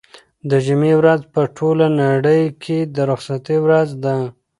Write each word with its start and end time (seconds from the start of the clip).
د 0.49 0.51
جمعې 0.65 0.93
ورځ 0.99 1.21
په 1.33 1.41
ټوله 1.57 1.87
نړۍ 2.01 2.43
کې 2.63 2.77
د 2.95 2.97
رخصتۍ 3.11 3.57
ورځ 3.65 3.89
ده. 4.03 4.15